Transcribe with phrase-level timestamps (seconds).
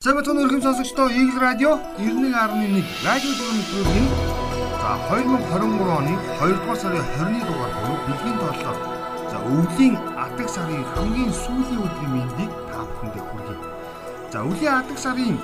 [0.00, 1.12] Бацхан өргөм сонсогчдоо.
[1.12, 4.06] Eagle Radio 91.1 радио дүрмийн
[4.80, 8.78] за 2023 оны 2 дугаар сарын 20-ны дугаар буюу бэлгийн тооллоор.
[9.28, 13.56] За өвлийн адаг сарын хамгийн сүүлийн өдрийн мэндийг та бүхэндээ хүргэе.
[14.32, 15.36] За өвлийн адаг сарын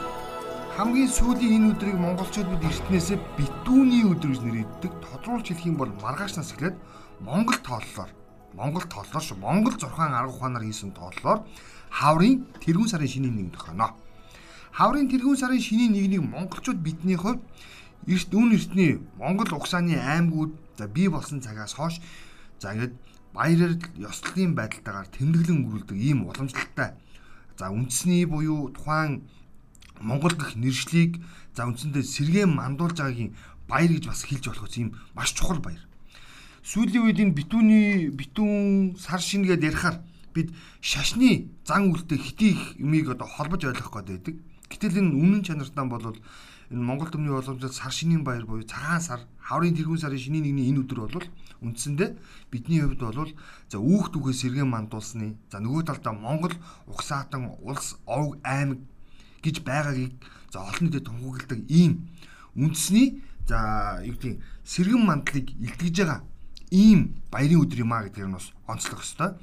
[0.76, 4.92] хамгийн сүүлийн энэ өдрийг монголчууд бид эртнээсээ битүүний өдөр гэж нэрийддэг.
[5.04, 6.80] Тодруулж хэлэх юм бол маргааш нас эхлээд
[7.20, 8.08] монгол тооллоор.
[8.56, 9.36] Монгол тооллоор шүү.
[9.36, 11.44] Монгол 6 арга ухаанаар хийсэн тооллоор
[11.92, 13.92] хаврын тэргүүн сарын шинийн нэгдэх хоноо
[14.76, 17.40] хаврын тэргүүн сарын шинийн нэгнийг монголчууд бидний хувьд
[18.12, 21.96] эрт үн эртний монгол угсааны аймагуд за бий болсон цагаас хойш
[22.60, 22.92] за ингээд
[23.32, 26.92] баяраар ёслолын байдалтайгаар тэмдэглэн өрүүлдэг ийм уламжлалтай
[27.56, 29.24] за үндэсний буюу тухайн
[30.00, 31.24] монгол гэх нэршлиг
[31.56, 33.32] за үндсэндээ сэргээн мандуулж байгаагийн
[33.64, 35.80] баяр гэж бас хэлж болох үс ийм маш чухал баяр.
[36.68, 40.04] Сүүлийн үед энэ битүүний битүүн сар шин гэдээ ярихаар
[40.36, 40.52] бид
[40.84, 44.36] шашны зан үйлтэй хитий их юмыг одоо холбож ойлгох гээд байдаг.
[44.70, 46.16] Гэтэл энэ үнэн чанартаа бол
[46.70, 50.70] энэ Монгол төмний боломжтой сар шинийн баяр буюу цагаан сар, хаврын тэргүүн сарын шинийн нэгний
[50.70, 51.26] энэ өдөр бол
[51.62, 52.10] үндсэндээ
[52.50, 53.30] бидний хувьд бол
[53.70, 56.54] за үүх түүхээс сэргэн мандуулсны за нөгөө талдаа Монгол
[56.90, 58.82] угсаатан улс овг аймаг
[59.40, 60.18] гэж байгаагийг
[60.50, 62.10] за олон нийтэд тунхагладаг ийм
[62.58, 66.20] үндэсний за юу гэдэг сэргэн мандлыг илтгэж байгаа
[66.70, 69.38] ийм баярын өдөр юм а гэдгээр нь бас онцлох ёстой.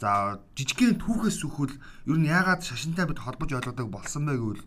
[0.00, 1.76] За жижигхэн түүхээс сүхвэл
[2.08, 4.64] ер нь яагаад шашинтай бид холбож ойлгодог болсон бэ гэвэл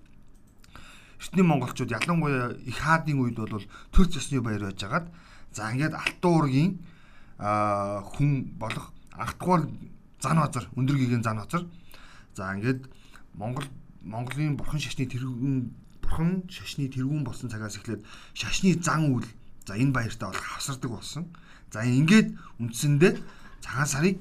[1.20, 5.08] эртний монголчууд ялангуяа их хаадын үед бол төр засны баяр байжгаад
[5.52, 6.72] за ингээд алтан уургийн
[7.38, 9.70] хүн болох анхдугаар
[10.22, 11.64] зан хазар өндөр гэгийн зан хазар
[12.36, 12.88] за ингээд
[13.34, 13.68] монгол
[14.04, 15.72] монголын бурхан шашны тэргүүн
[16.04, 19.28] бурхан шашны тэргүүн болсон цагаас эхлээд шашны зан үйл
[19.68, 21.24] за энэ баяртаа бол хавсардаг болсон
[21.72, 23.14] за ингээд үндсэндээ
[23.64, 24.18] цагаан сарыг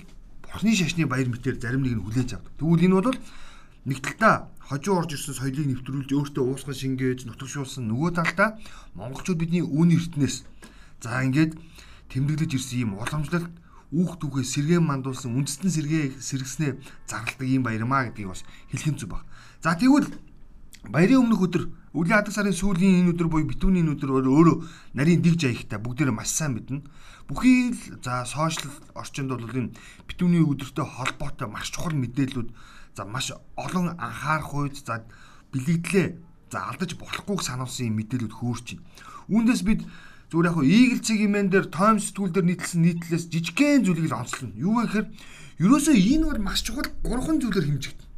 [0.55, 2.55] Орны шашны баяр мэтээр зарим нэг нь хүлээж авдаг.
[2.63, 3.19] Тэгвэл энэ бол
[3.85, 8.57] нэг талдаа хожуу орж ирсэн соёлыг нэвтрүүлж өөртөө уусган шингээж нутагшуулсан нөгөө талдаа
[8.97, 10.45] монголчууд бидний үүн эртнээс
[11.05, 11.53] за ингээд
[12.09, 13.53] тэмдэглэж ирсэн юм уламжлалт
[13.93, 16.73] үүх түүхээ сэргээн мандуулсан үндэстэн сэргээ сэргснээ
[17.07, 18.43] зарладаг юм баярмаа гэдгийг бас
[18.73, 19.23] хэлхэн зүг баг.
[19.61, 20.09] За тэгвэл
[20.89, 24.57] баярын өмнөх өдөр Үлийн хадаг сарын сүүлийн энэ өдөр буюу битүүний энэ өдөр өөрөө
[24.99, 26.83] нарийн дэгж аягтай бүгдээрээ маш сайн мэднэ.
[27.31, 29.79] Бүхий л за сошиал орчинд бол энэ
[30.11, 32.51] битүүний өдөртэй холбоотой маш чухал мэдээллүүд
[32.97, 35.05] за маш олон анхаарах үед за
[35.53, 36.07] бэлэгдлээ
[36.51, 38.87] за алдаж болохгүйг сануулсан юм мэдээлүүд хөөрч байна.
[39.29, 39.81] Үүндээс бид
[40.31, 44.55] зүгээр яг Eagle цэгийн мен дээр Time сэтгүүл дээр нийтлсэн нийтлэлээс жижигхэн зүйлийг л онцлно.
[44.55, 45.07] Юу вэ гэхээр
[45.63, 48.11] ерөөсөө энэ бол маш чухал гурван зүйлээр хэмжигдэнэ.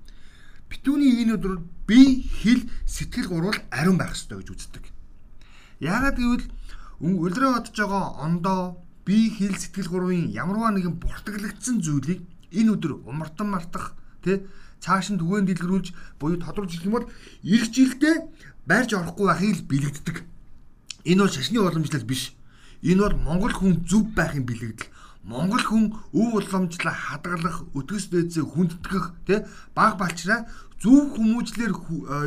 [0.68, 1.54] Битүүний энэ өдөр
[1.86, 4.84] би хэл сэтгэл гурвал ариун байх ёстой гэж үздэг.
[5.80, 6.46] Яагаад гэвэл
[7.00, 8.60] үлрээ бодож байгаа ондоо
[9.06, 13.94] би хэл сэтгэл гурвын ямарваа нэгэн буртаглагдсан зүйлийг энэ өдөр умартан мартах
[14.24, 14.42] тий
[14.80, 15.86] цааш нь түгээн дэлгэрүүлж
[16.20, 17.10] буюу тодорхойлж хэлэх юм бол
[17.42, 18.16] эх жилдээ
[18.66, 20.16] байрж орохгүй байхыг л бэлэгддэг.
[21.06, 22.34] Энэ бол шашны уламжлал биш.
[22.82, 24.90] Энэ бол монгол хүн зөв байхын бэлэгдэл.
[25.26, 30.46] Монгол хүн өв уламжлаа хадгалах, өтгөс дээдсээ хүндэтгэх, тэ баг балчраа
[30.78, 31.72] зөв хүмүүжлэр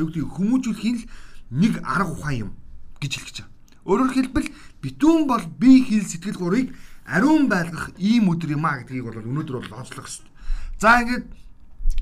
[0.04, 1.08] юу гэдэг хүмүүжүүлэхийн л
[1.52, 2.52] нэг арга ухаан юм
[3.00, 3.56] гэж хэлж байгаа.
[3.88, 4.48] Өөрөөр хэлбэл
[4.84, 6.68] битүүн бол бие хэл сэтгэл гурыг
[7.08, 10.30] ариун байлгах ийм өдөр юм а гэдгийг бол өнөөдөр бол онцлох хэрэгтэй.
[10.78, 11.26] За ингээд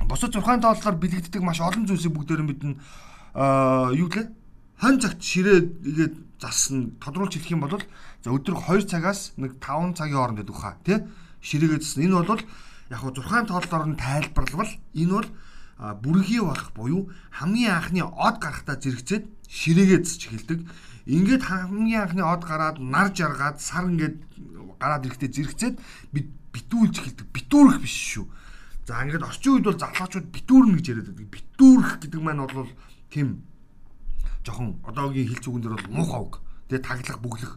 [0.06, 2.76] босод 6 тооллоор бэлэгддэг маш олон зүйлсийг бүгдээр нь мэднэ.
[3.34, 4.30] Аа юу гэлээ?
[4.78, 7.82] Хон цагт ширээ игээд засна тодруулж хэлэх юм бол
[8.22, 11.02] за өдөр 2 цагаас нэг 5 цагийн хооронд идэх хаа тий
[11.42, 12.44] ширээгээ засна энэ бол
[12.94, 15.30] яг хуу 6 тооллоор нь тайлбарлавал энэ бол
[15.78, 20.60] бүрхий болох буюу хамгийн анхны од гарахтаа зэрэгцээд ширээгээ засч эхэлдэг
[21.10, 24.18] ингээд хамгийн анхны од гараад нар жаргаад сар ингээд
[24.78, 25.76] гараад ирэхдээ зэрэгцээд
[26.14, 28.26] бид битүүлж эхэлдэг битүүрэх биш шүү
[28.88, 32.72] за ингээд орчин үед бол залуучууд битүүрнэ гэж яриад байдаг битүүрэх гэдэг маань бол
[33.12, 33.44] тийм
[34.48, 36.34] жохон одоогийн хил зүгэн дээр бол муухай үг.
[36.72, 37.54] Тэгээ таглах бүглэх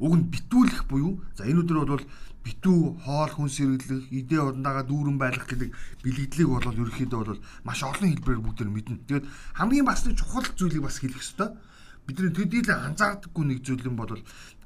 [0.00, 2.06] уг нь битүүлэх буюу за энэ өдөр бол
[2.42, 5.70] битүү хоол хүн сэргэлэх, идэ удандаага дүүрэн байлгах гэдэг
[6.02, 9.04] бэлэгдлийг бол ерөөхдөө бол маш олон хэлбэрээр бүгд мэднэ.
[9.06, 11.54] Тэгээд хамгийн бас нэг чухал зүйлийг бас хэлэх ёстой.
[12.02, 14.10] Бидний төдийлө анзаардаггүй нэг зүйл юм бол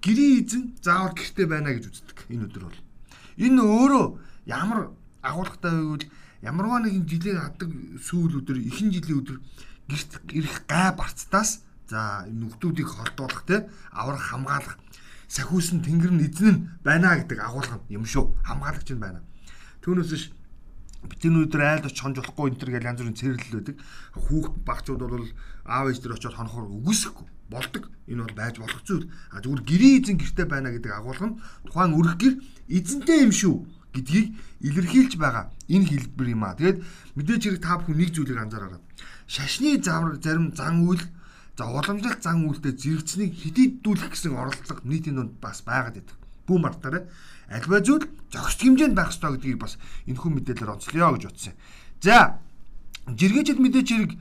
[0.01, 2.81] гэрийн эзэн заавал гэрте байна гэж үздэг энэ өдөр бол.
[3.37, 4.05] Энэ өөрөө
[4.49, 4.97] ямар
[5.27, 6.05] агуулгатай байвал
[6.43, 7.71] ямарваа нэгэн жилийн хадаг
[8.01, 9.39] сүүл өдөр, ихэнх жилийн өдөр
[9.91, 14.77] гэрт ирэх гай барцтаас за нүхтүүдийг холдуулах те аврах хамгаалах
[15.29, 18.39] сахиус нь тэнгэр нь эзэн байна гэдэг агуулга юм шүү.
[18.47, 19.23] Хамгаалагч нь байна.
[19.83, 20.25] Түүнээс биш
[21.07, 23.77] бидний өдөр айлд очиж хонж болохгүй энэ төр гэж янз бүрийн цэрэрлэл байдаг.
[24.15, 25.27] Хүүхд багчууд бол
[25.67, 27.91] аав ээж төр очиод хонохоор үгүйсэхгүй болдог.
[28.11, 29.07] Энэ бол байж болох зүйл.
[29.31, 32.35] А зүгээр гэрийн эзэн гэрте байна гэдэг агуулга нь тухайн өрх гэр
[32.71, 33.55] эзэнтэй юм шүү
[33.97, 34.27] гэдгийг
[34.61, 36.55] илэрхийлж байгаа энэ хэлбэр юм а.
[36.55, 36.79] Тэгээд
[37.17, 38.81] мэдээж хэрэг та бүхэн нэг зүйлийг анзаараарай.
[39.27, 41.03] Шашны зарим зан үйл
[41.57, 46.17] за уламжлалт зан үйлдэ зэрэгцнийг хидийдүүлэх гэсэн оролдлого нийтийн донд бас байгаад байдаг.
[46.47, 47.03] Бүү мартаарай.
[47.49, 51.55] Альва зүйл зохист хэмжээнд байх ёстой гэдгийг бас энэ хүн мэдээлэлээр онцлоё гэж утсан.
[52.05, 52.39] За
[53.09, 54.13] жиргээчд мэдээж хэрэг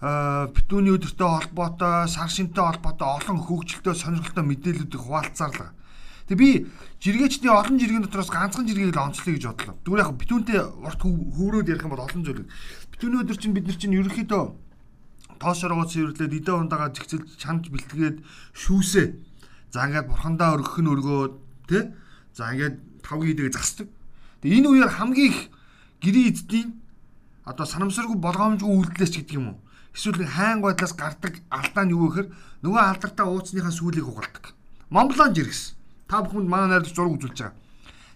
[0.00, 5.76] битүүний өдөртэй холбоотой, сар шинтэй холбоотой олон хөгжилтэй сонирхолтой мэдээллүүдийг хуваалцаарлаа.
[6.30, 6.70] Тэгээ би
[7.02, 9.74] жиргээчдийн олон жиргэн дотроос ганцхан жиргэгийг л онцлоё гэж бодлоо.
[9.82, 12.46] Зүгээр яг битүүнтэй урт хөврөөд ярих юм бол олон зүйл.
[12.94, 14.42] Битүүний өдөр чинь бид нар чинь ерөнхийдөө
[15.42, 18.22] тоошоргоо цэвэрлээд идэ ундагаа зэгцэлж чамд бэлтгээд
[18.54, 19.06] шүүсээ.
[19.74, 21.34] За ингээд бурхандаа өргөх нь өргөөд
[21.66, 21.90] тэ.
[22.30, 23.90] За ингээд тавгийн идэгээ засдаг.
[24.46, 25.50] Тэгээ энэ үеэр хамгийн их
[25.98, 26.78] гэрээ эздийн
[27.42, 29.58] одоо санамсаргүй болгоомжгүй үйлдэлээс ч гэдэг юм уу
[29.94, 32.28] эсвэл хайн байдлаас гардаг алдаа нь юу гэхээр
[32.62, 34.54] нөгөө алдартай ууцныхаа сүлийг хугалдаг.
[34.90, 35.74] Монголон жиргс.
[36.10, 37.54] Та бүхэнд манай найрлагч зураг үзүүлж байгаа.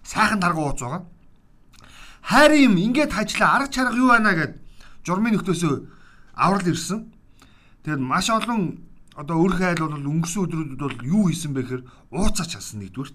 [0.03, 1.07] Сайхан таргуу ууц байгаа.
[2.27, 4.59] Хайр юм ингээд хажлаа арга чарга юу байна гэд
[5.07, 5.73] журмын нөхдөсөө
[6.35, 7.07] аврал ирсэн.
[7.87, 8.83] Тэгээд маш олон
[9.15, 13.11] одоо өр хайл бол өнгөрсөн өдрүүдэд бол юу хийсэн бэ гэхээр ууцаач халсан нэгдүгээр.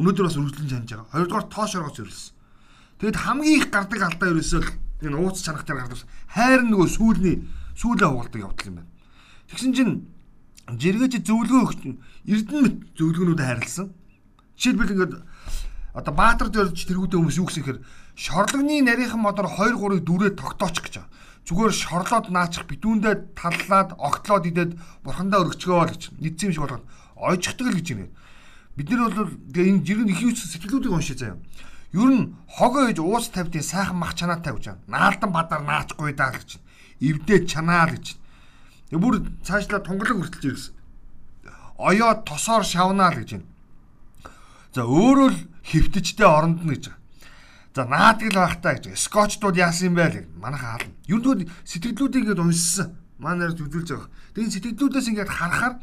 [0.00, 1.12] Өнөөдөр бас үргэлжлэн чанж байгаа.
[1.12, 2.32] Хоёрдугаар тоош оргоц ирсэн.
[3.04, 4.62] Тэгэд хамгийн их гардаг алдаа ерөөсөө
[5.04, 7.36] энэ ууц чанагтаар гардаг хайр нөгөө сүүлний
[7.76, 8.90] сүүлээ хугалдаг явдал юм байна.
[9.52, 9.92] Тэгсэн чинь
[10.68, 11.80] жиргээч зөвлөгөө өгч
[12.24, 13.92] эрдэнэ зөвлөгөөнүүдэд хайрлсан.
[14.56, 15.14] Жишээлбэл ингээд
[15.92, 17.82] одоо баатар дөрж тэргүүдээ хүмүүс юу гэсэн хэрэг
[18.16, 21.12] шорлогны нарийнхан модоор 2 3-ыг дүрээ тогтооч гэж байгаа.
[21.44, 24.72] Зүгээр шорлоод наачих бidүүндээ таллаад огтлоод идээд
[25.04, 26.86] бурхандаа өргөчгөө гэж нэгдсэн юм шиг болгоод
[27.20, 28.10] ойчхдаг л гэж юм.
[28.74, 31.36] Бид нар бол тэгээ энэ жиргэн их юус сэтгэлүүдийг уншиж заяа.
[31.92, 34.82] Ер нь хогоо ээж уус тавьдیں۔ сайхан мах чанаатай гэж байна.
[34.88, 36.58] Наалдан бадар наачгүй даа гэж.
[36.98, 38.18] Эвдээ чанаа л гэж.
[38.90, 40.74] Тэг бүр цаашлаа тунгалаг хүртэлж ирсэн.
[41.78, 43.48] Оёо тосоор шавнаа л гэж байна.
[44.74, 46.92] За өөрөө л хөвтөжтэй оронд нь гэж.
[47.74, 48.94] За наадаг л байх таа гэж.
[48.94, 50.94] Скотчдууд яасан юм бэ л манайха хаална.
[51.08, 52.94] Ер нь сэтгэлдлүүдийг ингээд уншсан.
[53.18, 54.10] Манайд үзүүлж байгаа.
[54.34, 55.74] Тэгээд сэтгэлдлүүдээс ингээд харахаар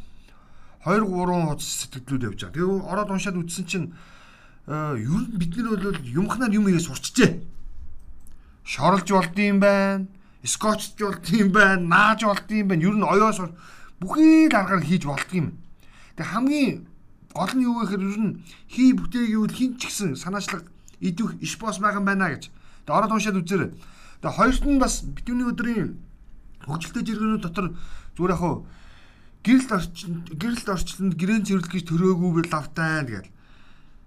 [0.85, 2.55] 2 3 хуц сэтгэлдлүүд явж байгаа.
[2.55, 3.87] Тэгээ ороод уншаад үзсэн чинь
[4.67, 7.41] Э, ер нь бид нар бол юмхнаар юм ийгээ сурчжээ.
[8.63, 10.05] Шоролж болдсон юм байна.
[10.43, 11.81] Скотчж болдсон юм байна.
[11.81, 12.83] Нааж болдсон юм байна.
[12.83, 13.51] Ер нь оёо сур
[13.99, 15.47] бүхий л аргаар хийж болдсон юм.
[16.17, 16.87] Тэг хамгийн
[17.33, 20.65] гол нь юу гэхээр ер нь хий бүтээгээвэл хин ч гэсэн санаачлаг
[20.99, 22.49] идэх иш бос байгаа юм байна гэж.
[22.85, 23.71] Тэг ороод уншаад үзээрэй.
[24.21, 25.97] Тэг хоёрт нь бас битүүний өдрийн
[26.65, 27.73] хөгжилтэй жиргэнүүд дотор
[28.17, 28.55] зүгээр яг хуу
[29.45, 33.33] гэрэлт орчин гэрэлт орчлонд гэрэн цэвэрлэх гэж төрөөгүй бил лавтай гэдэг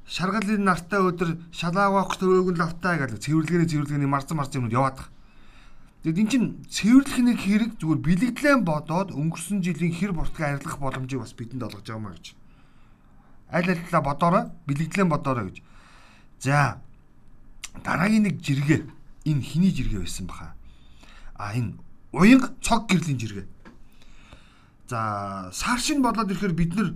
[0.06, 5.13] шаргалын нартай өдөр шалаавах төрөөгөн лавтай гэж цэвэрлэгээний цэвэрлэгээний марцсан марцсан юмуд яваад байгаа.
[6.04, 11.24] Тэгэд эн чин цэвэрлэх нэг хэрэг зүгээр бэлэгдлэн бодоод өнгөрсөн жилийн хэр буртгаа арилгах боломжийг
[11.24, 12.36] бас бидэнд олгож байгаа маа гэж.
[13.48, 15.64] Аль алилаа бодоорой, бэлэгдлэн бодоорой гэж.
[16.44, 16.76] За
[17.80, 18.84] дараагийн нэг жиргээ
[19.24, 20.52] энэ хиний жиргээ байсан баха.
[21.40, 21.80] А энэ
[22.12, 23.48] уянга цог гэрлийн жиргээ.
[24.92, 26.92] За сар шин болоод ирэхээр бид нар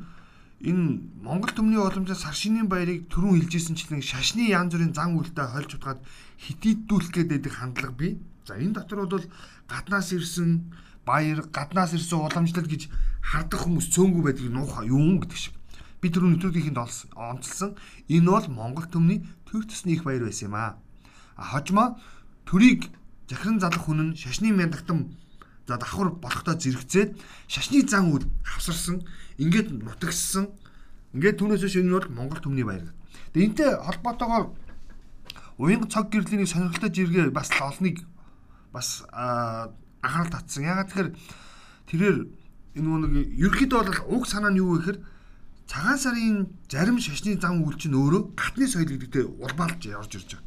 [0.60, 5.80] энэ Монгол төмний уламжлалт сар шинийн баярыг түрүүн хэлжсэнчлэн шашны янз бүрийн зан үйлдэ хольж
[5.80, 6.04] утгаад
[6.44, 8.20] хитийдүүлэх гэдэг хандлага бий.
[8.48, 9.24] За энэ дотор бол
[9.68, 10.72] гаднаас ирсэн
[11.04, 12.88] баяр, гаднаас ирсэн уламжлалт гэж
[13.20, 15.54] хардах хүмүүс цөөнгүй байдгийг нуух юм гэдэг шиг.
[16.00, 16.80] Би түрүү нэвтрүүлгийхэнд
[17.12, 17.76] онцлсан.
[18.08, 20.80] Энэ бол Монгол төмний төр төсний их баяр байсан юм аа.
[21.36, 22.00] Хожимо
[22.48, 22.88] төрийг
[23.28, 25.12] захиран залах хүн нь шашны мяндагтан
[25.68, 27.20] за давхар болохдоо зэрэгцээд
[27.52, 29.04] шашны зан үйл хавсарсан
[29.36, 30.48] ингээд нутагссан
[31.12, 32.96] ингээд түүнээс биш энэ бол Монгол төмний баяр.
[33.36, 34.56] Тэгээ энтэй холбоотойгоор
[35.60, 38.08] уянга цог гэрлийн сонирхолтой жиргээ бас олныг
[38.72, 40.64] бас анхаарал татсан.
[40.64, 41.10] Ягаад тэгэхээр
[41.88, 42.18] тэрээр
[42.78, 44.98] энэ нэг ерөөхдөө бол уг санаа нь юу вэ гэхээр
[45.68, 46.36] цагаан сарын
[46.70, 50.46] зарим шашны зам үйл чинь өөрөө гатны соёл гэдэгтэй улбаалж явж ирж байгаа.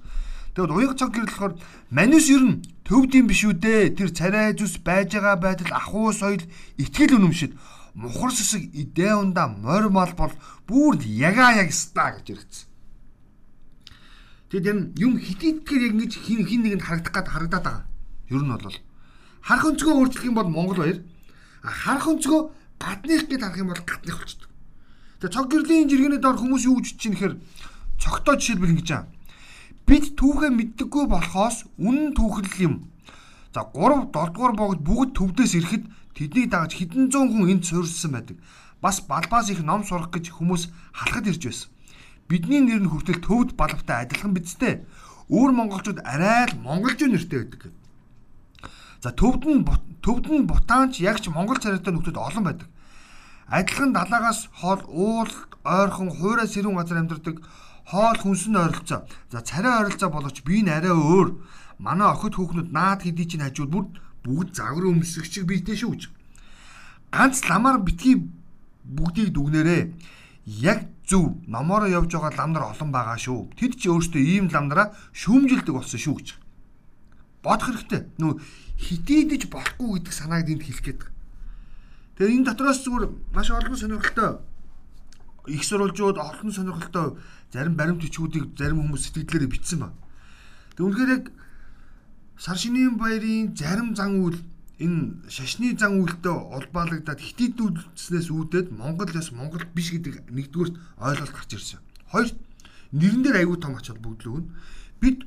[0.51, 1.53] Тэгэд уяг цаг болохоор
[1.93, 3.95] манус ер нь төвд юм биш үү дээ.
[3.95, 6.43] Тэр царай зүс байж байгаа байдал ахуй соёл
[6.81, 7.53] итгэл үнэмшид
[7.93, 10.33] мухар сүсэг идэ унда морь мал бол
[10.67, 12.67] бүр яга яг ста гэж иргэсэн.
[14.51, 17.90] Тэгэд энэ юм хитийдгээр яг ингэж хин хин нэгэнд харагдах гад харагдаад байгаа.
[18.31, 18.75] Ер нь бол
[19.43, 21.03] харах өнцгөө өөрчлөх юм бол Монгол баяр.
[21.61, 22.41] Харах өнцгөө
[22.79, 24.49] гадных гэд харах юм бол гадных болчихдог.
[25.19, 27.35] Тэгээ цог гэрлийн жиргэний дор хүмүүс юу гэж чинь гэхээр
[27.99, 29.05] цогтоо жишээлбэл ингэж аа
[29.91, 32.75] бид түүхээ мэддэггүй болохоос үнэн түүхэл юм.
[33.51, 35.83] За 3 7 дугаар богд бүгд төвдөөс ирэхэд
[36.15, 38.37] тэднийг дагаж хэдэн зуун хүн энд суурьсан байдаг.
[38.79, 41.69] Бас балбаас их ном сурах гэж хүмүүс халахад ирж байсан.
[42.31, 44.87] Бидний нэр нь хүртэл төвд балавтай адилхан бидтэй.
[45.27, 47.75] Өөр монголчууд арай л монголжоо нэртэй байдаг.
[49.01, 49.65] За төвд нь
[50.05, 52.69] төвд нь бутаанч ягч монгол царайтай нөхдөд олон байдаг.
[53.49, 55.31] Адилхан далаагаас хоол уул
[55.65, 57.41] ойрхон хуурай сэрүүн газар амьдардаг
[57.89, 59.09] хоол хүнсэн ойролцоо.
[59.33, 61.33] За царай ойролцоо боловч би нь арай өөр.
[61.81, 63.85] Манай охид хүүхнүүд наад хэдий чинь хажууд бүр
[64.21, 66.03] бүгд загвар өмсөх шиг биетэй шүү гэж.
[67.09, 68.21] Ганц ламаар битгий
[68.85, 69.81] бүгдийг дүгнээрээ
[70.61, 73.57] яг зөв номороо явж байгаа ламнар олон байгаа шүү.
[73.57, 76.27] Тэд ч өөртөө ийм ламнараа шүүмжилдэг болсон шүү гэж.
[77.41, 78.01] Бодох хэрэгтэй.
[78.21, 78.41] Нүү
[78.77, 81.01] хитийдэж болохгүй гэдэг санааг энд хэлэх гээд.
[82.17, 84.41] Тэгэхээр энэ дотроос зүгээр маш олон сонирхолтой
[85.47, 87.17] их сурвалжууд олон сонирхолтой
[87.53, 89.89] зарим баримт бичгүүдийг зарим хүмүүс сэтгэлдээрээ бичсэн ба.
[90.77, 91.25] Тэг үнэхээр яг
[92.37, 94.37] сар шинийн баярын зарим зан үйл
[94.77, 101.51] энэ шашны зан үйлтэй улбаалагдаад хитийдүүлснээс үүдээд Монгол яс Монгол биш гэдэг нэгдүгürt ойлголт гарч
[101.57, 101.81] ирсэн.
[102.09, 102.29] Хоёр
[102.93, 104.49] нэрэн дээр аягүй том ач холбогдол өгнө.
[105.01, 105.25] Бид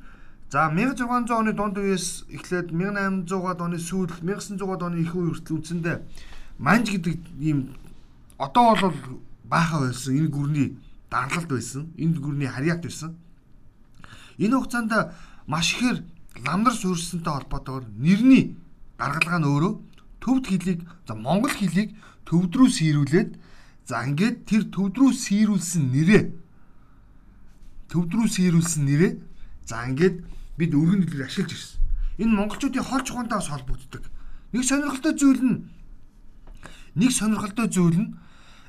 [0.51, 5.97] за 1600 оны дунд үеэс эхлээд 1800-аад оны сүүл 1900-аад оны их үе хүртэл үндсэндээ
[6.59, 7.75] манж гэдэг ийм
[8.37, 8.95] одоо бол
[9.49, 10.13] баахан байсан.
[10.15, 10.77] Энэ гүрний
[11.09, 11.91] дарлалт байсан.
[11.97, 13.15] Энэ гүрний харьяат байсан.
[14.37, 14.91] Энэ хугацаанд
[15.47, 16.03] маш ихээр
[16.45, 18.55] ламнар суурьсантай холбоотойгоор нэрний
[18.99, 19.73] гаргалгаа нь өөрөө
[20.19, 21.95] төвд хэлийг за монгол хэлийг
[22.27, 23.31] төвд рүү сийрүүлээд
[23.87, 26.23] за ингээд тэр төвд рүү сийрүүлсэн нэрээ
[27.91, 29.13] төвд рүү сийрүүлсэн нэрээ
[29.65, 30.23] за ингээд
[30.57, 31.81] бид өргөн хэлээр ашиглаж ирсэн
[32.21, 34.03] энэ монголчуудын хол чухантай бас холбогддог
[34.53, 35.57] нэг сонирхолтой зүйл нь
[36.95, 38.13] нэг сонирхолтой зүйл нь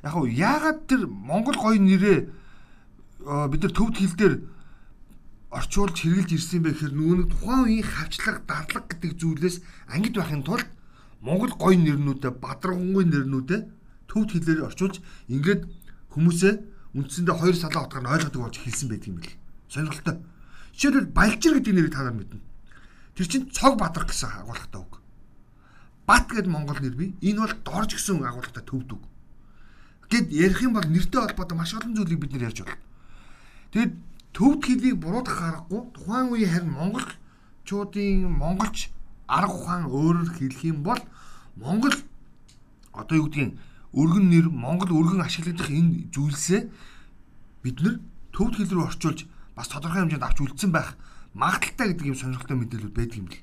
[0.03, 2.19] яг хав яагаад тэр Монгол гоё нэрээ
[3.51, 4.35] бид нар төвд хэл дээр
[5.49, 10.43] орчуулж хэрэгжилж ирсэн бэ гэхээр нөгөө нэг тухайн үеийн хавчлага дардлага гэдэг зүйлээс ангид байхын
[10.43, 10.67] тулд
[11.23, 13.57] Монгол гоё нэрнүүдэ бадраггүй нэрнүүдэ
[14.11, 14.99] төвд хэлээр орчуулж
[15.31, 15.61] ингээд
[16.11, 16.53] хүмүүсээ
[16.99, 19.39] үндсэндээ хоёр салаа утгаар нь ойлгодог болж хэлсэн байдаг юм бэл.
[19.71, 20.15] Сонирхолтой.
[20.77, 22.39] Жишээлбэл Балжир гэдэг нэрийг та нар мэднэ.
[23.17, 25.01] Тэр чинь цог бадрах гэсэн агуулгатай үг.
[26.05, 27.17] Бат гэдэг монгол нэр бий.
[27.25, 29.03] Энэ бол дорж гэсэн агуулгатай төвд үг
[30.09, 32.79] гэд ярих юм бол нэртэй холбоотой маш олон зүйлийг бид нэр ярьж байна.
[33.71, 33.93] Тэгэд
[34.31, 38.87] төвд хэлийг буруудах аргагүй тухайн үеийн харин монголчуудын монголч
[39.27, 41.01] арга ухаан өөрөөр хэлэх юм бол
[41.59, 41.95] монгол
[42.95, 43.59] одоо юу гэдгийг
[43.91, 46.61] өргөн нэр монгол өргөн ашиглагдах энэ зүйлсээ
[47.63, 47.99] бид нар
[48.31, 50.93] төвд хэл рүү орчуулж бас тодорхой хэмжээнд авч үлдсэн байх
[51.33, 53.41] магадaltaй гэдэг юм сонирхолтой мэдээлэл байдаг юм бэл.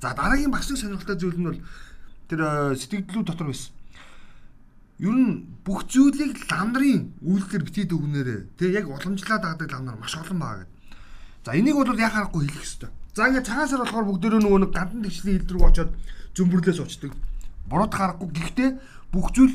[0.00, 1.60] За дараагийн бас нэг сонирхолтой зүйл нь бол
[2.32, 3.76] тэр э, сэтгэлдлүүд дотор байсан
[5.02, 10.38] ер нь бүх зүйлийг ламдрын үйлдэлээр битгий дүгнээрээ тэгээ яг уламжлаад аадаг ламнар маш олон
[10.38, 10.78] байгаа гэдэг.
[11.42, 12.90] За энийг бол яхаарахгүй хэлэх хэрэгтэй.
[13.18, 15.90] За ингээд цагаан сар болохоор бүгдөө нөгөө нэг гандан тэгшлийн хил рүү очоод
[16.38, 17.12] зөмбөрлөөс очдөг.
[17.66, 18.70] Бурууд харахгүй гэхдээ
[19.10, 19.54] бүх зүйл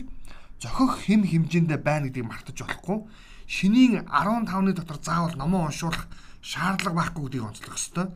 [0.60, 2.98] зохих хэм хэмжээндээ байна гэдгийг мартаж болохгүй.
[3.48, 6.08] Шинийн 15-ны дотор заавал номоо уншуулах
[6.44, 8.08] шаардлага байхгүй гэдгийг онцлох хэрэгтэй.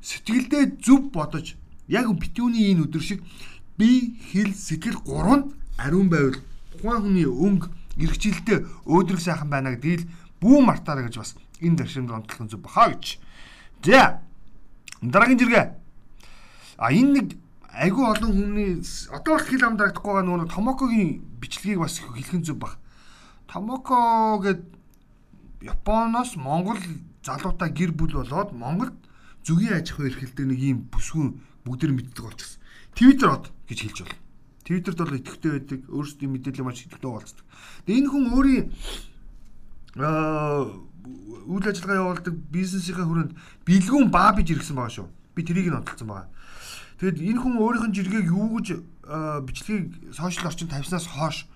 [0.00, 1.58] Сэтгэлдээ зөв бодож
[1.90, 3.26] яг битүүний энэ өдөр шиг
[3.76, 5.50] би хэл сэтгэл гурав нь
[5.82, 6.38] ариун байвал
[6.70, 7.66] тухайн хүний өнгө
[7.98, 10.06] эргчлэлтэй өөдрөг сайхан байна гэдгийг
[10.38, 13.18] бүү мартаарай гэж бас энэ даршинд онцлох зүг баха гэж.
[13.82, 14.22] За
[15.02, 15.74] дараагийн зэрэг
[16.78, 17.26] а энэ нэг
[17.74, 18.78] айгүй олон хүний
[19.10, 22.78] одоо л хэл ам дарагдахгүй байгаа нөгөө Томокогийн бичлэгийг бас хэлхэн зүг баг.
[23.48, 24.62] Томоко гэд
[25.64, 26.78] Японоос Монгол
[27.24, 28.94] залуутай гэр бүл болоод Монголд
[29.42, 31.32] зүгийн аж ахуй эрхэлдэг нэг юм бүсгүй
[31.64, 32.60] бүгд мэддэг болчихсон.
[32.94, 34.20] Твиттер од гэж хэлж байна.
[34.68, 35.80] Твиттерд бол идэвхтэй байдаг.
[35.88, 37.44] Өөрсдийн мэдээлэл маш идэвхтэй хуваалцдаг.
[37.88, 38.66] Тэгээ энэ хүн өөрийн
[39.96, 40.68] аа
[41.48, 43.32] үйл ажиллагаа явуулдаг бизнесийнхээ хүрээнд
[43.64, 45.08] бэлгүүн баа биж иргсэн байгаа шүү.
[45.32, 46.28] Би тэрийг нь онцолсон байгаа.
[47.00, 48.68] Тэгэд энэ хүн өөрийнх нь жиргэг юу гэж
[49.48, 51.48] бичлэгийг сошиал орчинд тавьснаас хойш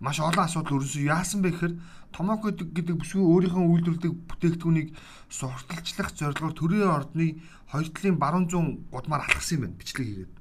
[0.00, 1.06] маш олон асуудал өрнөсөн.
[1.06, 1.74] Яасан бэ гэхээр
[2.12, 4.88] Томоко гэдэг бүсгүй өөрийнхөө үйлдвэрлэдэг бүтээгдэхүүнийг
[5.28, 10.32] сурталчлах зорилгоор төрийн ордны хоёр талын баруун зүүн гудмаар алхсан юм байна бичлэг хийгээд.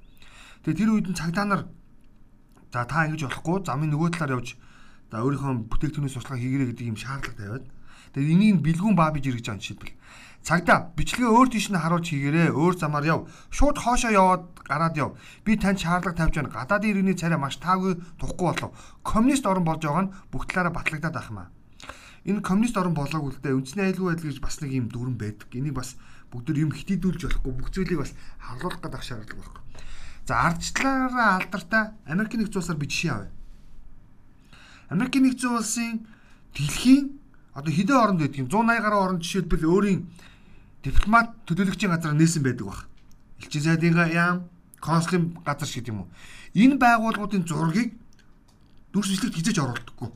[0.64, 1.62] Тэгээ тэр үед нь цагдаа нар
[2.72, 4.60] За та ингэж болохгүй замын нөгөө талаар явж
[5.08, 7.66] за өөрийнхөө бүтээгдэхүүний сурталчилгаа хийгэрэй гэдэг юм шаардлага тавиад
[8.12, 9.96] тэгээд энийг бэлгүүн баа биж иргэж байгаа жишээлбэл
[10.48, 13.20] цагдаа бичлэгээ өөр тийш нь харуулж хийгэрээ өөр замаар яв.
[13.52, 15.20] Шууд хоошоо яваад гараад яв.
[15.44, 16.56] Би танд шаардлага тавьж байна.
[16.56, 18.72] Гадаадын иргэний царай маш таагүй тухгүй болов.
[19.04, 21.52] Коммунист орн болж байгаа нь бүх талаараа батлагдаад байх юм аа.
[22.24, 23.60] Энэ коммунист орн болоог үлдээ.
[23.60, 25.52] Үндэсний аюулгүй байдал гэж бас нэг юм дүрэн байдаг.
[25.52, 26.00] Энийг бас
[26.32, 27.52] бүгд юм хитийдүүлж болохгүй.
[27.52, 29.64] Бүх зүйлийг бас харуулах гэдэг шаардлага байхгүй.
[30.28, 33.32] За ардчлаараа алдартай Америк нэгдсэн улсаар би жишээ авъя.
[34.88, 36.08] Америк нэгдсэн улсын
[36.56, 37.20] дэлхийн
[37.56, 40.00] одоо хэдэн оронд байдаг юм 180 гаруй оронд жишээлбэл өөрийн
[40.88, 42.80] дипломат төлөөлөгчийн газар нээсэн байдаг баг.
[43.44, 44.48] Элчин сайдын яам,
[44.80, 46.08] консулын газар шиг юм уу.
[46.54, 47.94] Энэ байгууллагуудын зургийг
[48.94, 50.10] дүрс бичлэгт хизээж оруулдаггүй.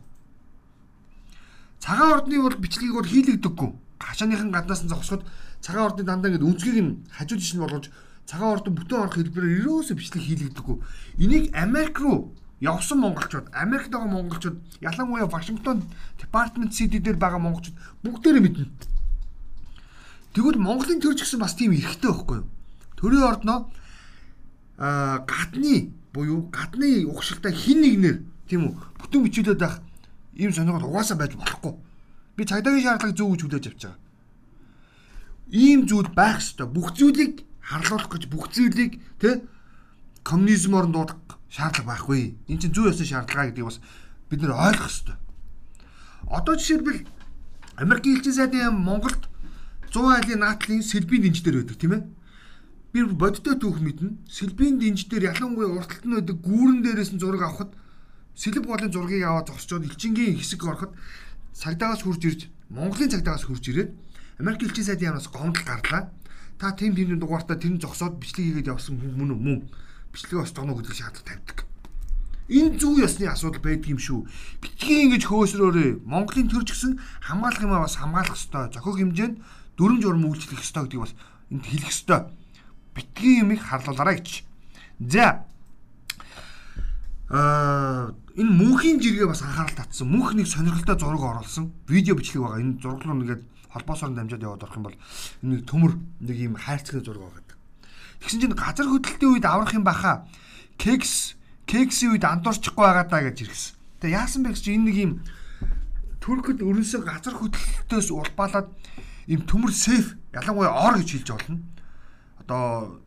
[1.83, 3.69] Цагаан ордны бол бичлэгийг бол хийлэгдэггүй.
[3.99, 5.25] Хашааныхан гаднаас нь зогсоход
[5.61, 7.85] цагаан ордны дандаа ингэ үнцгийг нь хажуу жишээ нь болгож
[8.25, 10.77] цагаан ордон бүтэн орох хэлбэрээр ерөөсөө бичлэг хийлэгдэггүй.
[11.19, 15.83] Энийг Америк руу явсан монголчууд, Америкт байгаа монголчууд, ялангуяа Вашингтон
[16.21, 18.90] Department City дээр байгаа монголчууд бүгдээрээ мэднэ.
[20.31, 22.47] Тэгвэл Монголын төр ч гэсэн бас тийм эрхтэй байхгүй юу?
[22.95, 23.67] Төрийн ордноо
[24.79, 29.83] а гадны буюу гадны угшилтай хин нэгнэр тийм үү бүтэн бичүүлээд байх
[30.39, 31.75] ийм сонирхол угаасаа байж болохгүй.
[32.35, 33.99] Би цагдаагийн шаардлагыг зөв гэж хүлээж авч байгаа.
[35.51, 36.67] Ийм зүйл байх ёстой.
[36.67, 39.43] Бүх зүйлийг харлуулах гэж бүх зүйлийг тэ
[40.23, 41.19] коммунизмоор дуудах
[41.51, 42.39] шаардлага байхгүй.
[42.47, 43.79] Энд чинь зүй ёсны шаардлага гэдгийг бас
[44.31, 45.15] бид нэр ойлгох ёстой.
[46.31, 47.03] Одоо жишээлбэл
[47.83, 49.30] Америкийн элчин сайдын Монголд
[49.91, 52.03] 100 айлын наатлын сэлбийн дэнждэр байдаг тийм ээ.
[52.95, 54.23] Би бодтой түүх мэднэ.
[54.31, 57.75] Сэлбийн дэнждэр ялангуяа урталт нь байдаг гүүрэн дээрээс нь зураг авахд
[58.35, 60.95] сэлб голын зургийг аваад зогсчоод элчингийн хэсэг ороход
[61.51, 63.91] цагдаагаас хурж ирж Монголын цагдаагаас хурж ирээд
[64.39, 66.11] Америк элчин сайдын яамнаас гомдол гарлаа.
[66.55, 69.59] Та тийм тийм дугаартаа тэр нь зогсоод бичлэг хийгээд явсан хүн мөн мөн
[70.15, 71.57] бичлэгээ оч тоноо гэдэг шаардлага тавьдаг.
[72.51, 74.27] Энэ зүү ёсны асуудал байдаг юм шүү.
[74.59, 78.67] Битгий ингэж хөөсрөөрөө Монголын төр ч гэсэн хамгаалах юмаа бас хамгаалах ёстой.
[78.75, 79.35] Зохиог хэмжээнд
[79.81, 81.17] дүрм журм үйлчлэх ёстой гэдгийг бас
[81.49, 82.29] энд хэлэх ёстой.
[82.93, 84.45] Битгий юмыг харлуулаарай гэж.
[85.09, 85.41] За.
[87.33, 90.05] Аа энэ мөнхийн жиргээ бас анхаарал татсан.
[90.05, 91.73] Мөнх нэг сонирхолтой зураг оруулсан.
[91.89, 92.61] Видео бичлэг байгаа.
[92.61, 93.41] Энэ зураг руу нэгээд
[93.73, 94.97] холбоосоор дамжаад яваад орох юм бол
[95.41, 95.93] энэ төмөр
[96.29, 97.57] нэг юм хайрцагны зураг байгаа.
[98.21, 100.29] Тэгсэн чинь газар хөдлөлтийн үед аврах юм баха.
[100.77, 101.33] Кекс
[101.65, 103.73] кексийн үед андуурчихгүй байгаа даа гэж иргэсэн.
[103.97, 105.13] Тэгээ яасан бэ гэж энэ нэг юм
[106.21, 108.69] Туркд өрнөсөн газар хөдлөлтөөс улбаалаад
[109.31, 111.63] ийм төмөр сейф ялангуяа ор гэж хэлж болно.
[112.43, 112.99] Одоо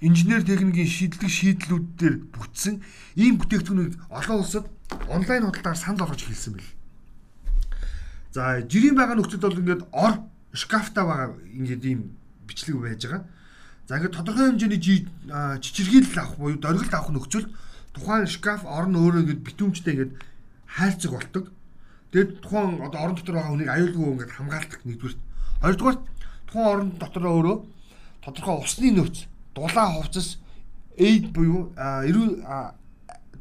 [0.00, 2.80] инженер техникийн шийдлэг шийдлүүд дээр бүтсэн
[3.20, 4.66] ийм бүтээгдэхүүнийг олон улсад
[5.12, 6.70] онлайн худалдаар санал болгож хэлсэн бэл.
[8.32, 10.24] За жирийн байгаа нөхцөлд бол ингээд ор
[10.56, 12.00] шкафта байгаа ингээд ийм
[12.46, 13.26] бичлэг байж байгаа.
[13.88, 14.80] За ингээд тодорхой хэмжээний
[15.60, 17.50] чичирхийлэл авах буюу дөргөлт авах нөхцөлд
[17.92, 20.12] тухайн шкаф орон өөрөө ингээд битүүмжтэй ингээд
[20.64, 21.46] хайрцаг бол ตก.
[22.12, 25.16] Тэгээд тухайн одоо орон дотор байгаа хүнийг аюулгүй ингээд хамгаалдаг нэгдүгээр.
[25.60, 25.96] Хоёрдугаар
[26.46, 27.56] тухайн орон дотор өөрөө
[28.22, 30.38] тодорхой усны нөөц, дулаан хувцас,
[30.94, 32.46] эйд буюу эрүү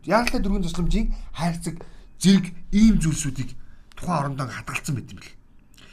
[0.06, 1.78] яаралтай дөрвөн тусламжийн хайрцаг
[2.18, 3.54] зэрэг ийм зүйлсүүдийг
[3.94, 5.38] тухайн орондоо хадгалсан байт юм бэл.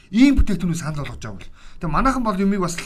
[0.09, 1.53] Ийм бүтээгдэхүүнийг санал болгож байгаа бол.
[1.77, 2.77] Тэгээ манайхан бол юмыг бас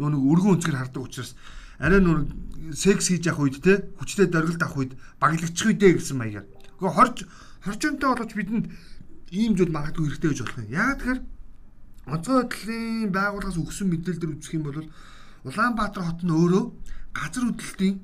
[0.00, 1.36] нөгөө нэг өргөн өнцгөр хардаг учраас
[1.80, 2.28] арай нөр
[2.72, 6.46] секс хийж явах үед те хүчтэй дөргөлд авах үед баглагчих үедээ гэсэн маягаар.
[6.80, 7.16] Гэхдээ хорж
[7.64, 8.66] хоржонтой боловч бидэнд
[9.32, 10.72] ийм зүйл магадгүй хэрэгтэй гэж болох юм.
[10.72, 11.20] Яг тэгэхээр
[12.06, 14.80] онцгой хөдлийн байгууллагаас өгсөн мэдээлэлээр үзэх юм бол
[15.46, 16.64] Улаанбаатар хот нь өөрөө
[17.14, 17.96] газар хөдлөлтийн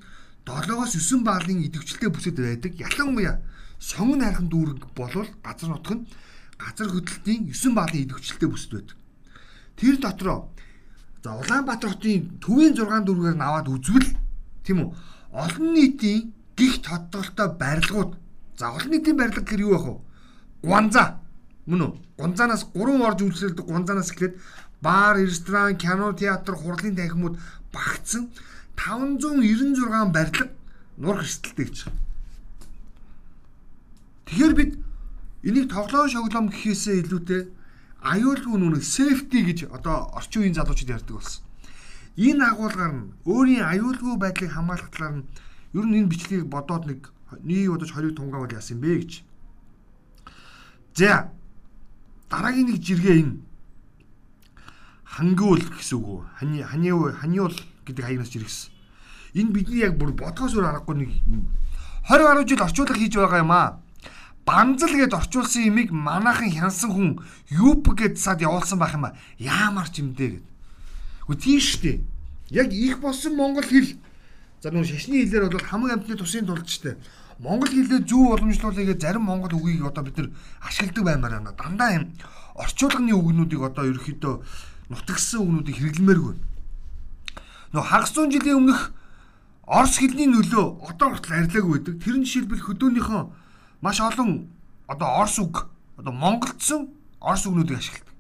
[0.47, 2.73] 7-оос 9 баалын идэвхжлэлтэй бүсэд байдаг.
[2.79, 3.43] Ялангуяа
[3.79, 6.07] сонгон хайрхан дүүрэг болвол газар нутг нь
[6.59, 8.97] газар хөдлөлтийн 9 баалын идэвхжлэлтэй бүсэд байдаг.
[9.79, 10.39] Тэр дотроо
[11.23, 14.11] За Улаанбаатар хотын төвийн 6 дүүргээр наваад үзвэл
[14.67, 14.91] тийм үү
[15.31, 18.19] олон нийтийн гихт тодголтой барилгууд
[18.59, 19.95] за олон нийтийн барилга гэр юу вэ?
[20.67, 21.23] Гуанза
[21.67, 21.93] мөн үү?
[22.19, 24.35] Гунзанаас 3 орж үйлчлэгдэх гунзанаас эхлээд
[24.83, 27.39] бар, ресторан, кино, театр, хурлын танхимууд
[27.73, 28.31] багтсан
[28.77, 30.51] 596 барилга
[30.97, 32.01] нурах эрсдэлтэй гэж байна.
[34.27, 34.73] Тэгэхээр бид
[35.43, 37.43] энийг тоглоом шоглоом гэхээсээ илүүтэй
[38.03, 41.45] аюулгүй нүг safety гэж одоо орчин үеийн залуучууд ярьдаг болсон.
[42.17, 45.27] Энэ агуулгаар нь өөрийн аюулгүй байдлыг хамгаалах талаар нь
[45.79, 47.01] ер нь энэ бичлэгийг бодоод нэг
[47.47, 49.13] нэг удаж 20 тунгаавал яасан бэ гэж.
[50.99, 51.31] За
[52.33, 53.37] дараагийн нэг жиргээ энэ
[55.05, 56.21] хангиул гэсэн үг үү?
[56.41, 56.89] Хани хани
[57.21, 58.73] ханиул гэдэг хаягнаас жиргэсэн.
[59.37, 61.13] Энэ бидний яг бүр бодгоос өөр аргагүй нэг
[62.09, 63.83] 20 гаруй жил орчуулга хийж байгаа юм аа
[64.45, 67.11] банзал гэд орчуулсан имийг манаахан хянсан хүн
[67.51, 69.17] юп гэд сад явуулсан байх юм а.
[69.39, 70.47] Яамар ч юм дээ гэд.
[71.29, 72.01] Үгүй тийм штэ.
[72.51, 73.95] Яг их болсон монгол хэл
[74.59, 76.99] за нөө шашны хэлээр бол хамгийн амтны тусын тулд штэ.
[77.43, 80.31] Монгол хэлээ зөв уламжлуулъя гэж зарим монгол үгийг одоо бид нар
[80.63, 81.53] ашигладаг баймаар байна.
[81.59, 82.05] Дандаа юм
[82.55, 84.35] орчуулгын үгнүүдийг одоо ерөөхдөө
[84.95, 86.35] нутагссан үгнүүдийг хэрэглэмээргүй.
[87.75, 88.95] Нөө хагас зуун жилийн өмнөх
[89.73, 91.95] Орос хэлний нөлөө одоо хүртэл арилаагүй байдаг.
[92.03, 93.23] Тэр нь жишээлбэл хөдөөнийхөө
[93.81, 94.51] маш олон
[94.91, 96.91] одоо орс үг одоо монголдсон
[97.23, 98.11] орс үгнүүдийг ашигладаг.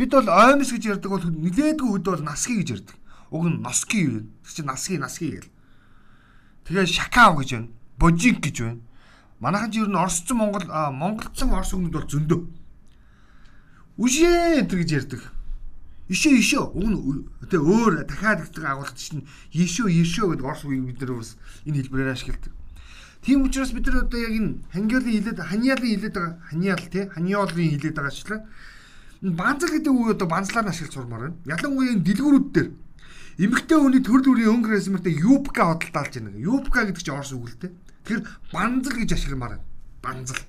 [0.00, 2.96] Бид бол оймс гэж ярьдаг бол нилээдгүй хөдөө бол насхи гэж ярьдаг.
[3.30, 4.24] Уг нь носки юу?
[4.42, 5.52] Тэг чи насхи насхи гэл.
[6.64, 7.68] Тэгээ шакав гэж байна.
[8.02, 8.80] Божинг гэж байна.
[9.38, 12.40] Манайхан ч ер нь орсцсон монгол монголдсон орс үгнүүд бол зөндөө.
[14.02, 15.22] Үшээ энэ гэж ярьдаг.
[16.10, 16.98] Ишөө ишөө уг нь
[17.46, 19.22] тэ өөр дахиад гэдэг агуулгач чинь
[19.54, 22.52] ишөө ишөө гэдэг орс үгийг бид нар энэ хэлбэрээр ашигладаг.
[23.22, 27.70] Тийм учраас бид нар одоо яг энэ хангиолын хилээд ханиалын хилээд байгаа ханиал тий ханиолын
[27.70, 28.40] хилээд байгаа шилээ.
[29.22, 31.38] Банзал гэдэг үг одоо банзлаар нь ашиглаж сурмаар байна.
[31.46, 32.68] Ялангуяа энэ дэлгүүрүүд дээр
[33.46, 36.34] эмэгтэй хүний төрөл бүрийн өнгө резмертэй юбка хөдөлтаалж байна.
[36.34, 37.70] Юбка гэдэг чинь орс үг л тий.
[38.02, 39.66] Тэгэхээр банзал гэж ашигламаар байна.
[40.02, 40.42] Банзал.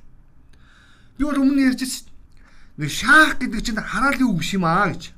[1.18, 2.10] Би бол өмнө ярьж ирсэн.
[2.78, 5.13] Нэг шаах гэдэг чинь хараалын үг юм аа гэж.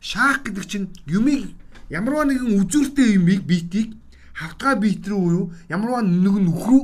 [0.00, 1.50] Шаах гэдэг чинь юмыг
[1.90, 3.98] ямарваа нэгэн үзүүртэй юмыг биетийг
[4.38, 6.82] хавтгай биет рүү юу ямарваа нэг нөхрөө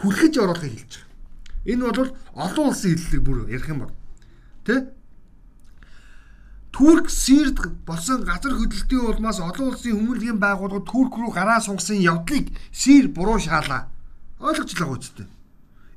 [0.00, 1.12] түлхэж оруулахыг хэлж байгаа.
[1.68, 3.92] Энэ бол олон улсын хэллэг бүр ярих юм бол.
[4.64, 4.88] Тэ?
[6.74, 12.50] Турк Сирд болсон газар хөдлөлтийн улмаас олон улсын хүмүүнлэгийн байгууллагууд Турк руу гараа сунгасан явдлыг
[12.72, 13.86] Сир буруу шаалаа.
[14.42, 15.26] Ойлгож байгаа үстэй.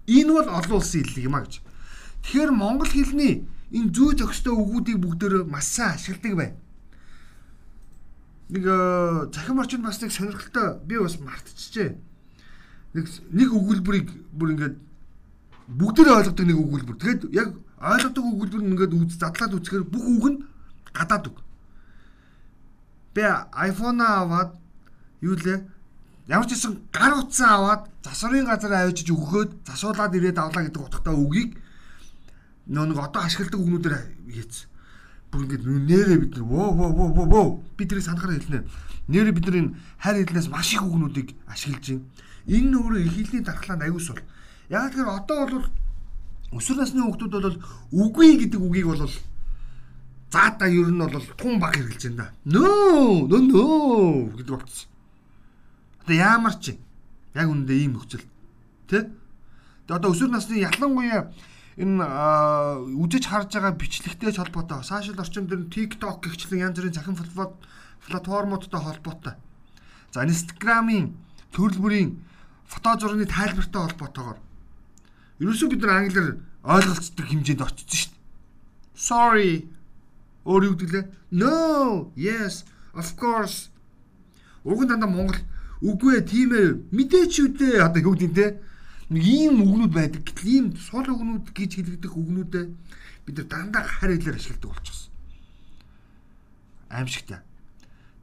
[0.05, 1.65] Энэ бол олон улсын хэллэг юм а гэж.
[2.21, 6.49] Тэгэхээр монгол хэлний энэ зүй төгстэй үгүүдийг бүгдөө маш сайн ашигладаг бай.
[8.53, 11.97] Нэг э, захим орчинд бас нэг сонирхолтой би бас мартчихжээ.
[12.93, 14.77] Нэг нэг өгүүлбэрийг бүр ингээд
[15.73, 17.01] бүгдээ ойлгодог нэг өгүүлбэр.
[17.01, 20.39] Тэгээд яг ойлгодог өгүүлбэр нь ингээд үз задлаад үзэхээр бүх үг нь
[20.97, 21.37] гадаад үг.
[23.13, 23.21] Би
[23.53, 24.57] iPhone аваад
[25.21, 25.61] юу лээ
[26.27, 31.15] Ямар ч гэсэн гар утсан аваад засварын газар авчиж өгөхөд засуулаад ирээд авлаа гэдэг утгатай
[31.15, 31.55] үгийг
[32.67, 33.95] нөө нэг одоо ашигладаг үгнүүдээр
[34.35, 34.67] хийц.
[35.31, 37.47] Бүр ингэ нэрээ бид нар воо воо воо воо
[37.79, 38.67] бид тэрийг санахаар хэлнэ.
[39.07, 42.03] Нэрээ бид нар энэ хайр хэлнээс маш их үгнүүдийг ашиглаж байна.
[42.43, 44.23] Энэ өөрөө их хэлний дархлаанд аюус бол.
[44.67, 45.67] Яг тэгэхээр одоо бол
[46.59, 47.59] өсвөр насны хүүхдүүд бол
[47.95, 49.07] үгүй гэдэг үгийг бол
[50.31, 52.27] заада ер нь бол тун баг хэрглэж байна да.
[52.45, 54.89] Нөө нөө нөө гэдэг болчихсон.
[56.03, 56.79] Одоо яамар чи
[57.33, 58.25] яг үндэ ийм нөхцөл.
[58.91, 59.07] Тэ?
[59.87, 61.31] Тэгээ одоо өсвөр насны ялангуяа
[61.77, 62.03] энэ
[62.97, 69.35] үжиж харж байгаа бичлэгтэй холбоотой сошиал орчин дээр TikTok гихчлэн янз бүрийн захин платформудтай холбоотой.
[70.11, 71.15] За Instagram-ийн
[71.53, 72.09] төрөл бүрийн
[72.65, 74.39] фото зургийн тайлбартай холбоотойгоор
[75.39, 76.29] ерөөсөө бид нар англиар
[76.65, 78.19] ойлголцдог хэмжээнд очсон шүү дээ.
[78.97, 79.76] Sorry.
[80.47, 82.63] Өөр юу гэвэл No, yes,
[82.95, 83.67] of course.
[84.63, 85.43] Уг нь дандаа Монгол
[85.83, 88.47] үгүй ээ тийм ээ мэдээч үү дээ одоо юу гэдэг те
[89.11, 90.23] нэг ийм үгнүүд байдаг.
[90.23, 92.65] Гэтэл ийм сул үгнүүд гэж хэлэгдэх үгнүүдээ
[93.27, 95.11] бид нар дандаа харь хэлээр ашигладаг болчихсон.
[96.95, 97.39] Аимшигтай.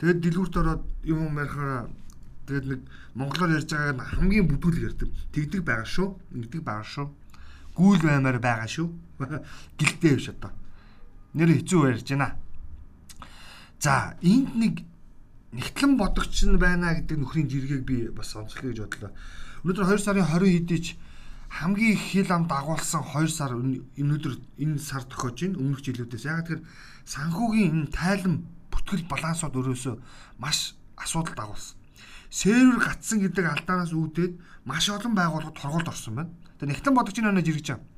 [0.00, 1.92] Тэгээд дэлгүүрт ороод юм ярихаараа
[2.48, 2.80] тэгээд нэг
[3.12, 5.08] монголоор ярьж байгааг нь хамгийн бүдүүл ярьдаг.
[5.32, 6.08] Тэгдэг байгаа шүү.
[6.40, 7.06] Ингэдэг байгаа шүү.
[7.76, 8.88] Гүүл баймаар байгаа шүү.
[9.78, 10.52] Гэлтэй биш одоо.
[11.34, 12.38] Нэр хэцүү ярьж байна.
[13.82, 14.74] За, энд нэг
[15.54, 19.12] нэгтлэн бодогч нь байна гэдэг нөхрийн жиргэг би бас онцлоё гэж бодлоо.
[19.66, 20.86] Өнөөдөр 2 сарын 20 хэдийч
[21.50, 26.26] хамгийн их хил ам дагуулсан 2 сар өнөөдөр энэ сар тохиож байна өмнөх жилүүдээс.
[26.26, 26.62] Яг тэгэхээр
[27.06, 28.34] санхүүгийн энэ тайлан
[28.70, 29.94] бүтгэл балансууд өрөөсөө
[30.42, 31.78] маш асуудал дагуулсан.
[32.30, 34.32] Сервер гатсан гэдэг алдаанаас үүдээд
[34.66, 36.30] маш олон байгууллагууд торгуульд орсон байна.
[36.58, 37.93] Тэгээ нэгтлэн бодож байна гэж ирж байгаа.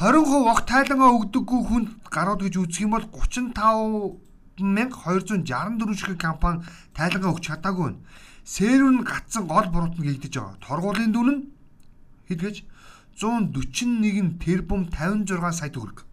[0.00, 4.20] 20% огт тайлангаа өгдөггүй хүнд гарууд гэж үзэх юм бол 35
[4.60, 6.64] 1264 шиг компани
[6.96, 8.00] тайлангаа өгч чадаагүй байна
[8.44, 10.58] сервер нь гатсан гол буруут нь гэгдэж байгаа.
[10.66, 11.42] Торгуулийн дүн нь
[12.28, 12.56] хэд гэж
[13.14, 16.04] 141 тэрбум 56 сая төгрөг.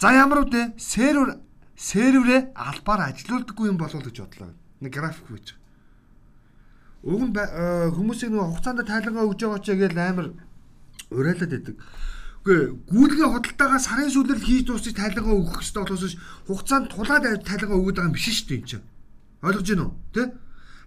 [0.00, 1.38] За ямар үдэ сервер
[1.76, 4.50] серверээ албаар ажилуулдаггүй юм болов гэж бодлоо.
[4.80, 5.54] Нэг график байж.
[7.02, 10.34] Уг нь э, хүмүүсийн нэг хугацаанд тайлангаа өгж байгаа ч яг амар
[11.10, 11.76] урайлаад байдаг.
[12.48, 16.14] Үгүй гүйлгээ худалдаагаа сарын сүүлээр хийж дуусчих тайлангаа өгөх хэрэгтэй болохоос
[16.48, 18.86] хугацаанд тулаад тайлангаа өгöd байгаа юм биш шүү дээ энэ чинь.
[19.44, 19.94] Ойлгож байна уу?
[20.16, 20.22] Тэ?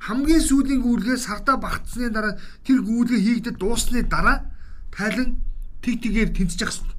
[0.02, 2.34] Хамгийн сүүлийн гүйлгээ сартаа багтсны дараа
[2.66, 4.50] тэр гүйлгээ хийгдэж дуусны дараа
[4.90, 5.38] тайлан
[5.86, 6.98] тэг тэгээр тэнцэж явах хэрэгтэй.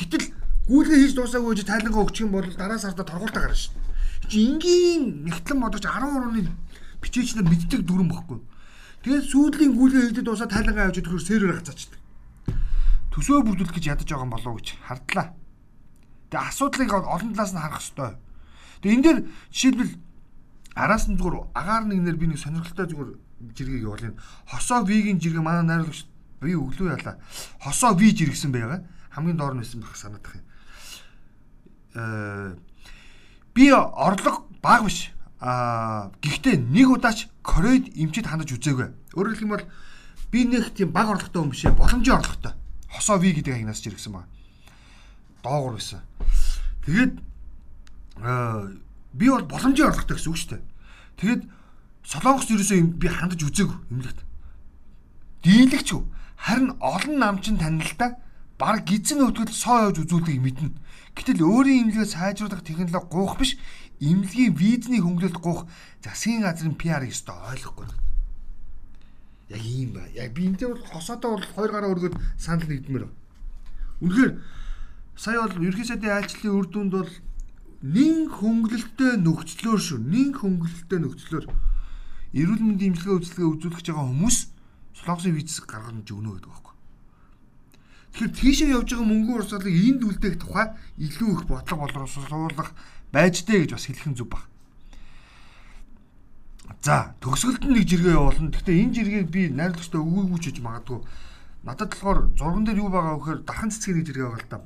[0.00, 0.26] Гэтэл
[0.70, 3.76] гүйлгээ хийж дуусаагүй гэж тайлангаа өгчих юм бол дараа сартаа торгуултаа гарна шүү.
[4.32, 6.48] Чи энгийн нэгтлэн бодож 13 оны
[7.04, 8.40] бичээч нар мэддэг дүрэн бохгүй.
[9.04, 12.00] Тэгээд сүүлийн гүйлгээ хийгдэж дуусаа тайлангаа авч идэхээр сервер гацаачдаг.
[13.14, 15.38] Төсөө бүрдүүлэх гэж ядаж байгаа юм болов гэж хардлаа.
[16.34, 18.10] Тэгээ асуудлыг олон талаас нь харах хэрэгтэй.
[18.82, 19.18] Тэгээ энэ дээр
[19.54, 19.92] жишээлбэл
[20.74, 23.10] араас нь зүгээр агаар нэгнэр би нэг сонирхолтой зүгээр
[23.54, 24.18] жиргэг явуулын.
[24.50, 26.10] Хосоо вигийн жиргээ манай найруулагч
[26.42, 27.22] би өглөө яла.
[27.62, 28.82] Хосоо ви жиргсэн байгаа.
[29.14, 30.42] Хамгийн доор нь байсан байх санаад байна.
[31.94, 32.58] Э
[33.54, 35.14] би орлого баг биш.
[35.38, 39.14] Аа гэхдээ нэг удаач Корейд эмчид хандаж үзээгүй.
[39.14, 39.70] Өөрөөр хэлбэл
[40.34, 41.78] би нэг тийм баг орлоготой хүн бишээ.
[41.78, 42.58] Боломжийн орлоготой.
[42.94, 44.30] Хосоо ви гэдэг агнаас жиргсэн байна.
[45.42, 46.06] Доогуур байсан.
[46.86, 47.18] Тэгээд
[48.22, 48.70] аа
[49.12, 50.62] би бол боломжийн орлоготой гэсэн үг шүү дээ.
[51.18, 51.42] Тэгэд
[52.06, 54.20] Солонгос ерөөсөө би хандаж үзээгүй эмнэлэгт.
[55.42, 56.02] Дийлэгч үү?
[56.36, 58.20] Харин олон намчин танилтаа
[58.58, 60.70] баг гизэн өвдгөл соо явж үзүүлдэг мэднэ.
[61.16, 63.56] Гэтэл өөрийн имлэгээ сайжруулах технологи гуух биш,
[63.98, 65.66] имлэгийн визний хөнгөлөлт гуух
[66.02, 67.86] засгийн газрын PR-ыг өстой ойлгохгүй.
[69.48, 70.02] Яг ийм ба.
[70.14, 73.08] Яг би энэ дээр бол хосоодоо бол хоёр гараа өргөд санал нэгдмээр.
[74.00, 74.32] Үнэхээр
[75.16, 77.12] сая бол ерхий сайдын айлчлалын үр дүнд бол
[77.84, 79.98] нин хөнгөлөлттэй нөхцлөөр шүү.
[80.00, 81.46] Нин хөнгөлөлттэй нөхцлөөр
[82.34, 84.38] эрүүл мэндийн имчилгээ үйлчилгээ үзүүлэх байгаа хүмүүс
[84.98, 86.74] солонгосын виз гаргаж өгнө гэдэг байхгүй.
[88.14, 90.66] Тэгэхээр тийшээ явж байгаа мөнгөн урсгалыг энд үлдээх тухай
[90.98, 92.70] илүү их бодлого боловсруулах
[93.14, 94.44] байж дээ гэж бас хэлэх нь зүг баг.
[96.84, 98.52] За төгсгөлд нь нэг жиргээ явуулна.
[98.52, 101.00] Гэхдээ энэ жиргээг би найрлагчтай өгөөгүй ч гэж магадгүй.
[101.64, 104.58] Надад болохоор зурган дээр юу байгаа вэ гэхээр дархан цэцгийн нэг жиргээ байгаа л да.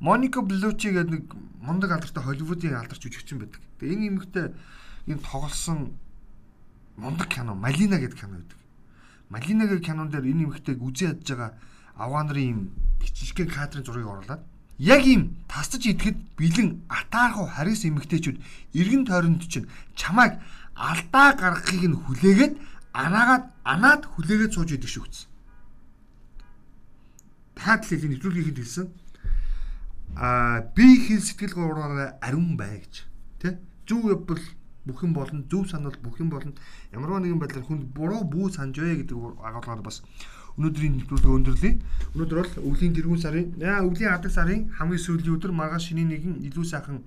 [0.00, 1.24] Моника Беллучи гэдэг нэг
[1.60, 3.60] мундаг алдартай Холливуудын алдарч жүжигчин байдаг.
[3.80, 4.46] Тэгээ энэ эмэгтэй
[5.08, 5.92] энэ тоглосон
[6.96, 8.58] мундаг кино Малина гэдэг кино байдаг.
[9.28, 11.52] Малина гэдэг кинон дээр энэ эмэгтэйг үзий ядж байгаа
[11.96, 12.60] авгаа нарын юм
[13.00, 14.42] бичилгэн кадрын зургийг оруулаад
[14.78, 18.38] яг ийм тасдаж идэхэд бэлэн атаархуу харис эмэгтэйчүүд
[18.78, 19.66] эргэн тойронд чинь
[19.98, 20.38] чамайг
[20.78, 22.54] алдаа гаргахыг нь хүлээгээд
[22.94, 25.28] анаагаад анаад хүлээгээд сууж идэг шүү гэсэн.
[27.58, 28.86] Дахиад л хэлий нэвтрүүлгийг хэлсэн.
[30.14, 32.94] Аа би хэл сэтгэл гурваараа ариун бай гэж.
[33.42, 33.58] Тэ?
[33.86, 34.42] Зүв явбал
[34.86, 36.54] бүх юм болно, зөв санал бүх юм болно.
[36.94, 40.06] Ямарваа нэгэн байдлаар хүнд буруу бүү санаж бай гэдэг агуулгаар бас
[40.58, 41.74] өнөөдрийн нэвтрүүлгээ өндөрлөе.
[42.14, 46.64] Өнөөдөр бол өвлийн тэргүүн сарын, өвлийн адаг сарын хамгийн сүүлийн өдөр маргааш шинийн нэгэн илүү
[46.66, 47.02] сайхан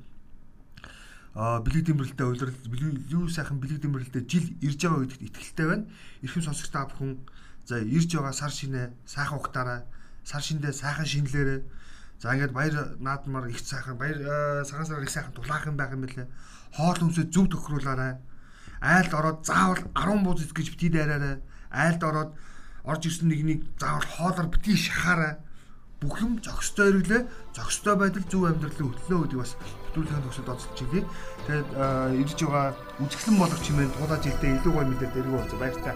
[1.34, 2.56] бэлэг дэмбэрэлтэй уйлрал
[3.08, 5.86] юу сайхан бэлэг дэмбэрэлтэй жил ирж байгаа гэдэгт итгэлтэй байна.
[6.20, 7.24] Ирхэм сонсогч та бүхэн
[7.64, 9.88] за ирж байгаа сар шинэ сайхан ухтаараа
[10.28, 11.62] сар шиндээ сайхан шинлээрээ
[12.20, 16.28] за ингээд баяр наадмаар их сайхан баяр сахан сараар их сайхан дулаахан байх юм байлээ.
[16.76, 18.20] Хоол хүнсээ зөв тохируулаарай.
[18.84, 21.40] Айлд ороод заавал 10 бууз гэж битгий дайраарай.
[21.72, 22.36] Айлд ороод
[22.84, 25.40] орж ирсэн нэгнийг заавал хоолоор битгий шахаарай
[26.02, 29.54] бүх юм зохистой хэрэглээ, зохистой байдал зөв амьдралын хөтлөө гэдэг бас
[29.94, 31.06] хөтөлбөрийн төгсөд онцлж хэлье.
[31.46, 31.70] Тэгээд
[32.26, 32.66] ирж байгаа
[33.06, 35.96] үзэсгэлэн болох чимээ дуудаж хэлтэй илүү гоё мэдээлэл өргөө болж баяртай.